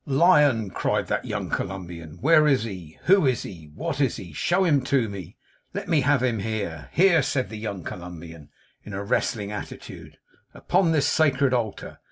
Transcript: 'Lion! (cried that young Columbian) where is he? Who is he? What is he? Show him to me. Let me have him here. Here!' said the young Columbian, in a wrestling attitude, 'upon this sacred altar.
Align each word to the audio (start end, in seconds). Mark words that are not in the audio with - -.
'Lion! 0.07 0.71
(cried 0.71 1.05
that 1.09 1.25
young 1.25 1.51
Columbian) 1.51 2.17
where 2.21 2.47
is 2.47 2.63
he? 2.63 2.97
Who 3.03 3.27
is 3.27 3.43
he? 3.43 3.69
What 3.75 4.01
is 4.01 4.15
he? 4.15 4.33
Show 4.33 4.63
him 4.63 4.81
to 4.85 5.07
me. 5.07 5.37
Let 5.75 5.87
me 5.87 6.01
have 6.01 6.23
him 6.23 6.39
here. 6.39 6.89
Here!' 6.91 7.21
said 7.21 7.49
the 7.51 7.57
young 7.57 7.83
Columbian, 7.83 8.49
in 8.83 8.93
a 8.93 9.03
wrestling 9.03 9.51
attitude, 9.51 10.17
'upon 10.55 10.91
this 10.91 11.05
sacred 11.05 11.53
altar. 11.53 11.99